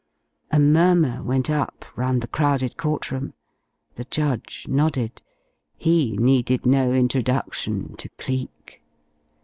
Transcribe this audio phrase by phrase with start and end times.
[0.49, 3.35] A murmur went up round the crowded court room.
[3.93, 5.21] The judge nodded.
[5.77, 8.81] He needed no introduction to Cleek.